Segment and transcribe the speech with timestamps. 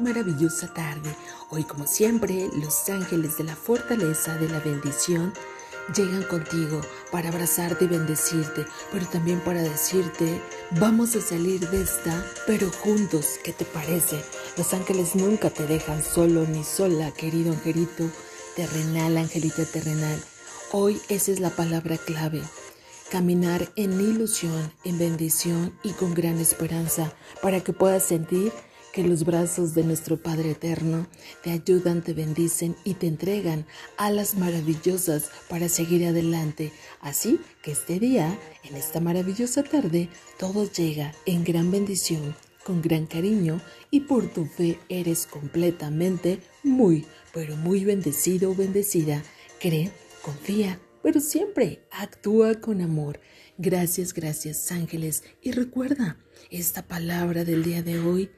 [0.00, 1.14] maravillosa tarde.
[1.50, 5.32] Hoy, como siempre, los ángeles de la fortaleza de la bendición
[5.94, 6.80] llegan contigo
[7.10, 10.40] para abrazarte y bendecirte, pero también para decirte,
[10.72, 14.22] vamos a salir de esta, pero juntos, ¿qué te parece?
[14.56, 18.10] Los ángeles nunca te dejan solo ni sola, querido angelito
[18.56, 20.20] terrenal, angelita terrenal.
[20.72, 22.42] Hoy esa es la palabra clave.
[23.10, 28.52] Caminar en ilusión, en bendición y con gran esperanza para que puedas sentir
[28.92, 31.08] que los brazos de nuestro Padre Eterno
[31.42, 36.72] te ayudan, te bendicen y te entregan alas maravillosas para seguir adelante.
[37.00, 40.08] Así que este día, en esta maravillosa tarde,
[40.38, 47.06] todo llega en gran bendición, con gran cariño y por tu fe eres completamente muy,
[47.34, 49.24] pero muy bendecido o bendecida.
[49.58, 49.90] Cree,
[50.22, 53.20] confía, pero siempre actúa con amor.
[53.58, 55.22] Gracias, gracias ángeles.
[55.42, 56.16] Y recuerda
[56.50, 58.30] esta palabra del día de hoy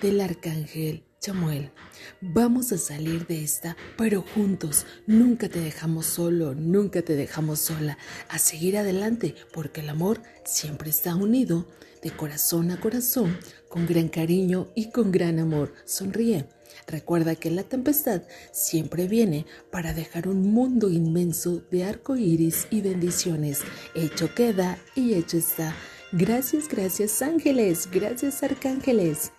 [0.00, 1.72] del arcángel Chamuel.
[2.20, 4.86] Vamos a salir de esta, pero juntos.
[5.06, 7.98] Nunca te dejamos solo, nunca te dejamos sola.
[8.28, 11.66] A seguir adelante, porque el amor siempre está unido,
[12.02, 13.36] de corazón a corazón,
[13.68, 15.74] con gran cariño y con gran amor.
[15.84, 16.48] Sonríe.
[16.86, 22.80] Recuerda que la tempestad siempre viene para dejar un mundo inmenso de arco iris y
[22.80, 23.60] bendiciones.
[23.94, 25.74] Hecho queda y hecho está.
[26.12, 29.32] Gracias, gracias ángeles, gracias arcángeles.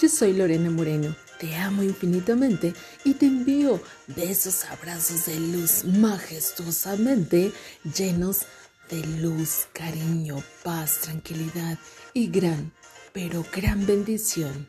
[0.00, 7.50] Yo soy Lorena Moreno, te amo infinitamente y te envío besos, abrazos de luz majestuosamente
[7.96, 8.42] llenos
[8.90, 11.78] de luz, cariño, paz, tranquilidad
[12.12, 12.72] y gran,
[13.16, 14.68] pero gran bendición.